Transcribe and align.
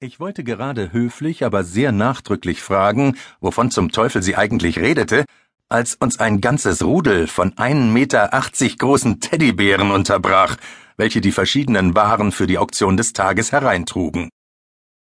Ich 0.00 0.20
wollte 0.20 0.44
gerade 0.44 0.92
höflich, 0.92 1.44
aber 1.44 1.64
sehr 1.64 1.92
nachdrücklich 1.92 2.60
fragen, 2.60 3.16
wovon 3.40 3.70
zum 3.70 3.90
Teufel 3.90 4.22
sie 4.22 4.36
eigentlich 4.36 4.78
redete, 4.78 5.24
als 5.68 5.94
uns 5.94 6.20
ein 6.20 6.40
ganzes 6.40 6.84
Rudel 6.84 7.26
von 7.26 7.52
1,80 7.52 7.74
Meter 7.92 8.30
großen 8.78 9.20
Teddybären 9.20 9.90
unterbrach, 9.90 10.56
welche 10.96 11.20
die 11.20 11.32
verschiedenen 11.32 11.94
Waren 11.94 12.32
für 12.32 12.46
die 12.46 12.58
Auktion 12.58 12.96
des 12.96 13.12
Tages 13.12 13.52
hereintrugen. 13.52 14.28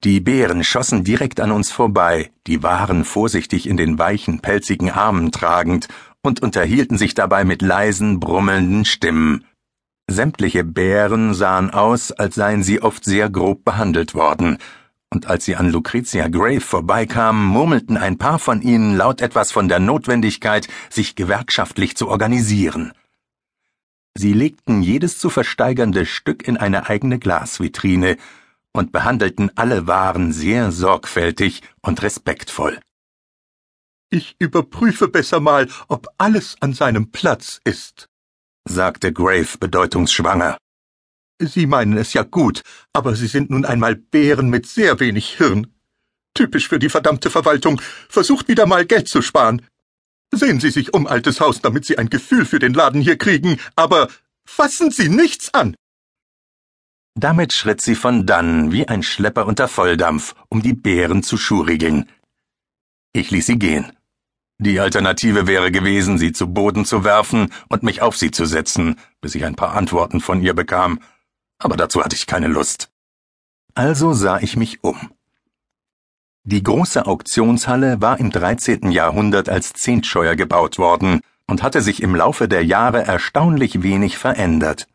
Die 0.04 0.20
Bären 0.20 0.64
schossen 0.64 1.04
direkt 1.04 1.40
an 1.40 1.52
uns 1.52 1.72
vorbei, 1.72 2.32
die 2.48 2.64
Waren 2.64 3.06
vorsichtig 3.06 3.68
in 3.68 3.78
den 3.78 3.98
weichen, 3.98 4.40
pelzigen 4.40 4.92
Armen 4.92 5.32
tragend 5.32 5.88
und 6.22 6.42
unterhielten 6.42 6.98
sich 6.98 7.16
dabei 7.16 7.44
mit 7.44 7.62
leisen, 7.62 8.20
brummelnden 8.20 8.86
Stimmen. 8.86 9.46
Sämtliche 10.08 10.64
Bären 10.64 11.34
sahen 11.34 11.72
aus, 11.72 12.12
als 12.12 12.36
seien 12.36 12.64
sie 12.64 12.82
oft 12.82 13.04
sehr 13.04 13.30
grob 13.30 13.66
behandelt 13.66 14.14
worden, 14.14 14.58
und 15.10 15.28
als 15.28 15.46
sie 15.46 15.56
an 15.56 15.72
Lucretia 15.72 16.28
Grave 16.28 16.62
vorbeikamen, 16.62 17.46
murmelten 17.46 17.98
ein 17.98 18.18
paar 18.18 18.38
von 18.38 18.62
ihnen 18.62 18.98
laut 18.98 19.22
etwas 19.22 19.52
von 19.52 19.68
der 19.68 19.80
Notwendigkeit, 19.80 20.68
sich 20.90 21.16
gewerkschaftlich 21.16 21.96
zu 21.96 22.10
organisieren. 22.10 22.92
Sie 24.14 24.34
legten 24.34 24.82
jedes 24.82 25.20
zu 25.20 25.30
versteigernde 25.30 26.06
Stück 26.06 26.48
in 26.48 26.58
eine 26.58 26.90
eigene 26.90 27.20
Glasvitrine 27.20 28.18
und 28.74 28.92
behandelten 28.92 29.52
alle 29.56 29.88
Waren 29.88 30.34
sehr 30.34 30.72
sorgfältig 30.72 31.62
und 31.82 32.02
respektvoll. 32.02 32.80
Ich 34.10 34.36
überprüfe 34.40 35.08
besser 35.08 35.40
mal, 35.40 35.68
ob 35.88 36.08
alles 36.18 36.58
an 36.60 36.74
seinem 36.74 37.12
Platz 37.12 37.60
ist, 37.64 38.10
sagte 38.68 39.14
Grave 39.14 39.58
bedeutungsschwanger. 39.60 40.58
Sie 41.40 41.66
meinen 41.68 41.98
es 41.98 42.14
ja 42.14 42.24
gut, 42.24 42.62
aber 42.94 43.16
Sie 43.16 43.28
sind 43.28 43.50
nun 43.50 43.66
einmal 43.66 43.96
Bären 43.96 44.50
mit 44.50 44.66
sehr 44.66 45.00
wenig 45.00 45.38
Hirn. 45.38 45.68
Typisch 46.34 46.68
für 46.68 46.80
die 46.80 46.90
verdammte 46.90 47.30
Verwaltung. 47.30 47.82
Versucht 48.10 48.48
wieder 48.48 48.66
mal 48.66 48.86
Geld 48.86 49.08
zu 49.08 49.22
sparen. 49.22 49.66
Sehen 50.34 50.60
Sie 50.60 50.72
sich 50.72 50.94
um, 50.94 51.08
altes 51.08 51.40
Haus, 51.40 51.62
damit 51.62 51.86
Sie 51.86 51.98
ein 51.98 52.10
Gefühl 52.10 52.46
für 52.46 52.60
den 52.60 52.74
Laden 52.74 53.02
hier 53.02 53.18
kriegen, 53.18 53.60
aber 53.76 54.10
fassen 54.46 54.92
Sie 54.92 55.10
nichts 55.10 55.54
an. 55.54 55.76
Damit 57.18 57.54
schritt 57.54 57.80
sie 57.80 57.96
von 57.96 58.26
dann 58.26 58.74
wie 58.74 58.88
ein 58.90 59.02
Schlepper 59.02 59.46
unter 59.46 59.70
Volldampf, 59.70 60.36
um 60.50 60.62
die 60.62 60.74
Bären 60.74 61.24
zu 61.24 61.38
schurigeln. 61.38 62.10
Ich 63.14 63.32
ließ 63.32 63.46
sie 63.46 63.58
gehen. 63.58 63.95
Die 64.58 64.80
Alternative 64.80 65.48
wäre 65.48 65.72
gewesen, 65.72 66.18
sie 66.18 66.32
zu 66.32 66.48
Boden 66.48 66.86
zu 66.86 67.04
werfen 67.04 67.52
und 67.70 67.84
mich 67.84 68.02
auf 68.02 68.16
sie 68.16 68.32
zu 68.32 68.46
setzen, 68.46 68.96
bis 69.22 69.36
ich 69.36 69.46
ein 69.46 69.56
paar 69.56 69.76
Antworten 69.76 70.22
von 70.22 70.42
ihr 70.42 70.54
bekam 70.54 71.00
aber 71.58 71.78
dazu 71.78 72.04
hatte 72.04 72.16
ich 72.16 72.28
keine 72.28 72.48
Lust. 72.48 72.90
Also 73.74 74.14
sah 74.14 74.40
ich 74.40 74.56
mich 74.56 74.84
um. 74.84 75.12
Die 76.44 76.62
große 76.62 77.06
Auktionshalle 77.06 78.02
war 78.02 78.20
im 78.20 78.30
13. 78.30 78.92
Jahrhundert 78.92 79.50
als 79.50 79.74
Zehntscheuer 79.74 80.36
gebaut 80.36 80.78
worden 80.78 81.22
und 81.48 81.64
hatte 81.64 81.82
sich 81.82 82.02
im 82.02 82.16
Laufe 82.16 82.48
der 82.48 82.64
Jahre 82.64 83.04
erstaunlich 83.04 83.82
wenig 83.82 84.18
verändert. 84.18 84.88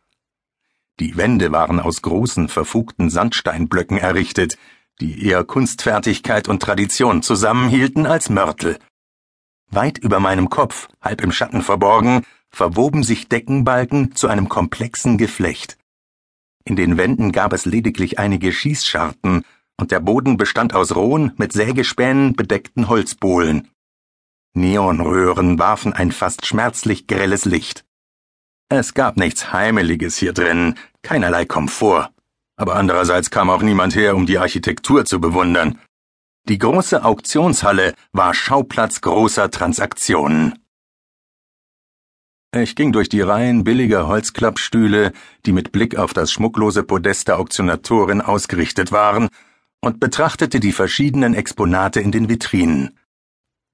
Die 1.01 1.17
Wände 1.17 1.51
waren 1.51 1.81
aus 1.81 2.03
großen, 2.03 2.49
verfugten 2.49 3.11
Sandsteinblöcken 3.11 3.99
errichtet, 3.99 4.59
die 5.01 5.27
eher 5.27 5.45
Kunstfertigkeit 5.45 6.47
und 6.47 6.63
Tradition 6.63 7.23
zusammenhielten 7.23 8.07
als 8.07 8.29
Mörtel. 8.29 8.79
Weit 9.71 9.99
über 9.99 10.21
meinem 10.21 10.51
Kopf, 10.51 10.89
halb 11.01 11.23
im 11.23 11.33
Schatten 11.33 11.63
verborgen, 11.63 12.25
verwoben 12.51 13.03
sich 13.03 13.29
Deckenbalken 13.29 14.15
zu 14.15 14.29
einem 14.29 14.49
komplexen 14.49 15.17
Geflecht. 15.17 15.79
In 16.65 16.77
den 16.77 16.97
Wänden 16.97 17.33
gab 17.33 17.53
es 17.53 17.65
lediglich 17.65 18.19
einige 18.19 18.53
Schießscharten, 18.53 19.45
und 19.79 19.91
der 19.93 20.01
Boden 20.01 20.37
bestand 20.37 20.75
aus 20.75 20.95
rohen, 20.95 21.33
mit 21.37 21.53
Sägespänen 21.53 22.35
bedeckten 22.35 22.89
Holzbohlen. 22.89 23.69
Neonröhren 24.53 25.59
warfen 25.59 25.93
ein 25.93 26.13
fast 26.13 26.45
schmerzlich 26.45 27.07
grelles 27.07 27.45
Licht. 27.45 27.85
Es 28.69 28.95
gab 28.95 29.17
nichts 29.17 29.53
Heimeliges 29.53 30.17
hier 30.17 30.33
drin, 30.33 30.75
keinerlei 31.03 31.45
Komfort. 31.45 32.11
Aber 32.57 32.77
andererseits 32.77 33.31
kam 33.31 33.49
auch 33.49 33.63
niemand 33.63 33.95
her, 33.95 34.15
um 34.15 34.27
die 34.27 34.39
Architektur 34.39 35.05
zu 35.07 35.21
bewundern. 35.21 35.79
Die 36.51 36.59
große 36.59 37.05
Auktionshalle 37.05 37.95
war 38.11 38.35
Schauplatz 38.35 39.03
großer 39.03 39.53
Transaktionen. 39.53 40.59
Ich 42.53 42.75
ging 42.75 42.91
durch 42.91 43.09
die 43.09 43.21
Reihen 43.21 43.63
billiger 43.63 44.09
Holzklappstühle, 44.09 45.13
die 45.47 45.53
mit 45.53 45.71
Blick 45.71 45.97
auf 45.97 46.13
das 46.13 46.33
schmucklose 46.33 46.83
Podest 46.83 47.29
der 47.29 47.39
Auktionatorin 47.39 48.21
ausgerichtet 48.21 48.91
waren, 48.91 49.29
und 49.81 50.01
betrachtete 50.01 50.59
die 50.59 50.73
verschiedenen 50.73 51.35
Exponate 51.35 52.01
in 52.01 52.11
den 52.11 52.29
Vitrinen. 52.29 52.99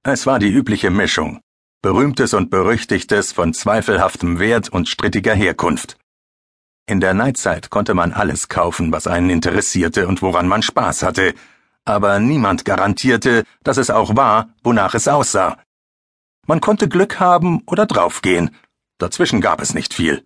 Es 0.03 0.27
war 0.27 0.37
die 0.37 0.51
übliche 0.51 0.91
Mischung. 0.91 1.39
Berühmtes 1.81 2.35
und 2.35 2.51
Berüchtigtes 2.51 3.31
von 3.31 3.55
zweifelhaftem 3.55 4.37
Wert 4.37 4.69
und 4.69 4.87
strittiger 4.87 5.33
Herkunft. 5.33 5.97
In 6.85 6.99
der 6.99 7.15
Neizeit 7.15 7.71
konnte 7.71 7.95
man 7.95 8.13
alles 8.13 8.49
kaufen, 8.49 8.91
was 8.91 9.07
einen 9.07 9.31
interessierte 9.31 10.07
und 10.07 10.21
woran 10.21 10.47
man 10.47 10.61
Spaß 10.61 11.01
hatte, 11.01 11.33
aber 11.87 12.19
niemand 12.19 12.65
garantierte, 12.65 13.43
dass 13.63 13.77
es 13.77 13.89
auch 13.89 14.15
war, 14.15 14.49
wonach 14.63 14.93
es 14.93 15.07
aussah. 15.07 15.57
Man 16.45 16.61
konnte 16.61 16.87
Glück 16.87 17.19
haben 17.19 17.61
oder 17.65 17.85
draufgehen, 17.85 18.51
Dazwischen 18.97 19.41
gab 19.41 19.61
es 19.61 19.73
nicht 19.73 19.93
viel. 19.93 20.25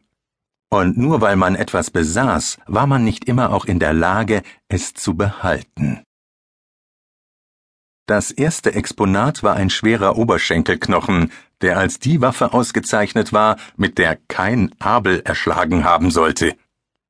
Und 0.69 0.97
nur 0.97 1.19
weil 1.19 1.35
man 1.35 1.55
etwas 1.55 1.91
besaß, 1.91 2.59
war 2.65 2.87
man 2.87 3.03
nicht 3.03 3.25
immer 3.25 3.51
auch 3.51 3.65
in 3.65 3.79
der 3.79 3.93
Lage, 3.93 4.43
es 4.69 4.93
zu 4.93 5.15
behalten. 5.15 6.03
Das 8.07 8.31
erste 8.31 8.73
Exponat 8.73 9.43
war 9.43 9.55
ein 9.55 9.69
schwerer 9.69 10.17
Oberschenkelknochen, 10.17 11.31
der 11.59 11.77
als 11.77 11.99
die 11.99 12.21
Waffe 12.21 12.53
ausgezeichnet 12.53 13.33
war, 13.33 13.57
mit 13.75 13.97
der 13.97 14.17
kein 14.27 14.73
Abel 14.79 15.21
erschlagen 15.23 15.83
haben 15.83 16.11
sollte. 16.11 16.55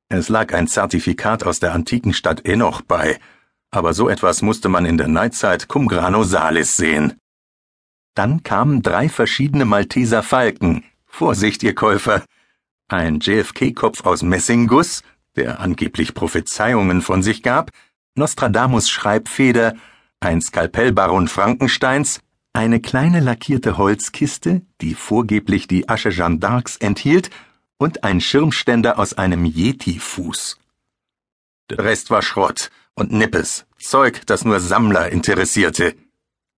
Es 0.08 0.28
lag 0.28 0.52
ein 0.52 0.66
Zertifikat 0.66 1.44
aus 1.44 1.60
der 1.60 1.72
antiken 1.72 2.12
Stadt 2.12 2.44
Enoch 2.44 2.82
bei, 2.82 3.18
aber 3.72 3.94
so 3.94 4.08
etwas 4.08 4.42
musste 4.42 4.68
man 4.68 4.84
in 4.84 4.98
der 4.98 5.08
Neizeit 5.08 5.66
cum 5.66 5.88
grano 5.88 6.22
salis 6.22 6.76
sehen. 6.76 7.18
Dann 8.14 8.42
kamen 8.42 8.82
drei 8.82 9.08
verschiedene 9.08 9.64
Malteser 9.64 10.22
Falken, 10.22 10.84
Vorsicht, 11.06 11.62
ihr 11.62 11.74
Käufer. 11.74 12.24
Ein 12.88 13.20
JFK-Kopf 13.20 14.04
aus 14.04 14.22
Messingguss, 14.22 15.02
der 15.34 15.60
angeblich 15.60 16.12
Prophezeiungen 16.12 17.00
von 17.00 17.22
sich 17.22 17.42
gab, 17.42 17.70
Nostradamus 18.14 18.90
Schreibfeder, 18.90 19.74
ein 20.20 20.42
Skalpellbaron 20.42 21.26
Frankensteins, 21.26 22.20
eine 22.52 22.80
kleine 22.80 23.20
lackierte 23.20 23.78
Holzkiste, 23.78 24.60
die 24.82 24.94
vorgeblich 24.94 25.66
die 25.66 25.88
Asche 25.88 26.10
Jeanne 26.10 26.36
d'Arcs 26.36 26.82
enthielt, 26.82 27.30
und 27.78 28.04
ein 28.04 28.20
Schirmständer 28.20 28.98
aus 28.98 29.14
einem 29.14 29.46
Yeti-Fuß. 29.46 30.58
Der 31.70 31.78
Rest 31.78 32.10
war 32.10 32.20
Schrott 32.20 32.70
und 32.94 33.12
Nippes, 33.12 33.66
Zeug, 33.78 34.22
das 34.26 34.44
nur 34.44 34.60
Sammler 34.60 35.10
interessierte. 35.10 35.94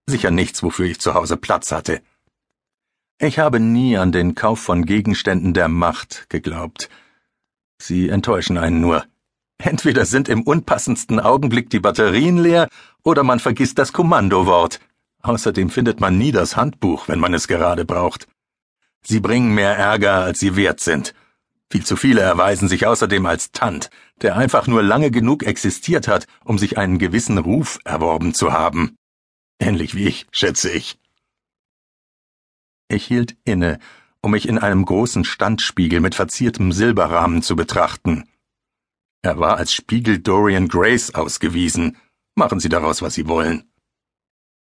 Sicher 0.06 0.30
nichts, 0.30 0.62
wofür 0.62 0.86
ich 0.86 1.00
zu 1.00 1.14
Hause 1.14 1.36
Platz 1.36 1.72
hatte. 1.72 2.02
Ich 3.18 3.38
habe 3.38 3.60
nie 3.60 3.96
an 3.96 4.12
den 4.12 4.34
Kauf 4.34 4.60
von 4.60 4.84
Gegenständen 4.84 5.54
der 5.54 5.68
Macht 5.68 6.28
geglaubt. 6.28 6.90
Sie 7.78 8.08
enttäuschen 8.08 8.58
einen 8.58 8.80
nur. 8.80 9.04
Entweder 9.58 10.04
sind 10.04 10.28
im 10.28 10.42
unpassendsten 10.42 11.20
Augenblick 11.20 11.70
die 11.70 11.80
Batterien 11.80 12.38
leer, 12.38 12.68
oder 13.02 13.22
man 13.22 13.38
vergisst 13.38 13.78
das 13.78 13.92
Kommandowort. 13.92 14.80
Außerdem 15.22 15.70
findet 15.70 16.00
man 16.00 16.18
nie 16.18 16.32
das 16.32 16.56
Handbuch, 16.56 17.08
wenn 17.08 17.20
man 17.20 17.32
es 17.32 17.48
gerade 17.48 17.84
braucht. 17.84 18.26
Sie 19.02 19.20
bringen 19.20 19.54
mehr 19.54 19.76
Ärger, 19.76 20.22
als 20.22 20.40
sie 20.40 20.56
wert 20.56 20.80
sind. 20.80 21.14
Viel 21.74 21.84
zu 21.84 21.96
viele 21.96 22.20
erweisen 22.20 22.68
sich 22.68 22.86
außerdem 22.86 23.26
als 23.26 23.50
Tant, 23.50 23.90
der 24.22 24.36
einfach 24.36 24.68
nur 24.68 24.84
lange 24.84 25.10
genug 25.10 25.42
existiert 25.42 26.06
hat, 26.06 26.28
um 26.44 26.56
sich 26.56 26.78
einen 26.78 27.00
gewissen 27.00 27.36
Ruf 27.36 27.80
erworben 27.84 28.32
zu 28.32 28.52
haben. 28.52 28.94
Ähnlich 29.58 29.96
wie 29.96 30.06
ich, 30.06 30.28
schätze 30.30 30.70
ich. 30.70 31.00
Ich 32.86 33.06
hielt 33.06 33.36
inne, 33.44 33.80
um 34.22 34.30
mich 34.30 34.46
in 34.46 34.58
einem 34.58 34.84
großen 34.84 35.24
Standspiegel 35.24 35.98
mit 35.98 36.14
verziertem 36.14 36.70
Silberrahmen 36.70 37.42
zu 37.42 37.56
betrachten. 37.56 38.28
Er 39.22 39.40
war 39.40 39.56
als 39.56 39.74
Spiegel 39.74 40.20
Dorian 40.20 40.68
Grace 40.68 41.12
ausgewiesen. 41.12 41.96
Machen 42.36 42.60
Sie 42.60 42.68
daraus, 42.68 43.02
was 43.02 43.14
Sie 43.14 43.26
wollen. 43.26 43.68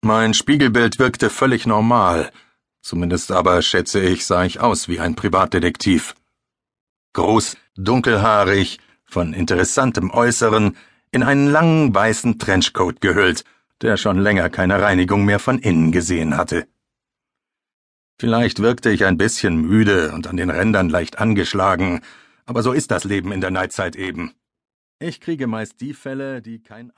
Mein 0.01 0.33
Spiegelbild 0.33 1.01
wirkte 1.01 1.29
völlig 1.29 1.67
normal. 1.67 2.31
Zumindest 2.83 3.33
aber, 3.33 3.63
schätze 3.63 3.99
ich, 3.99 4.27
sah 4.27 4.45
ich 4.45 4.61
aus 4.61 4.87
wie 4.87 5.01
ein 5.01 5.17
Privatdetektiv. 5.17 6.15
Groß, 7.13 7.57
dunkelhaarig, 7.77 8.79
von 9.05 9.35
interessantem 9.35 10.11
Äußeren, 10.11 10.77
in 11.11 11.23
einen 11.23 11.51
langen 11.51 11.95
weißen 11.95 12.39
Trenchcoat 12.39 13.01
gehüllt, 13.01 13.45
der 13.83 13.97
schon 13.97 14.19
länger 14.19 14.49
keine 14.49 14.81
Reinigung 14.81 15.25
mehr 15.25 15.41
von 15.41 15.59
innen 15.59 15.91
gesehen 15.91 16.37
hatte. 16.37 16.67
Vielleicht 18.19 18.61
wirkte 18.61 18.91
ich 18.91 19.05
ein 19.05 19.17
bisschen 19.17 19.57
müde 19.57 20.13
und 20.13 20.27
an 20.27 20.37
den 20.37 20.51
Rändern 20.51 20.89
leicht 20.89 21.19
angeschlagen, 21.19 22.01
aber 22.47 22.63
so 22.63 22.73
ist 22.73 22.91
das 22.91 23.05
Leben 23.05 23.33
in 23.33 23.41
der 23.41 23.51
Neizeit 23.51 23.97
eben. 23.97 24.33
Ich 25.01 25.21
kriege 25.21 25.47
meist 25.47 25.81
die 25.81 25.95
Fälle, 25.95 26.43
die 26.43 26.63
kein 26.63 26.89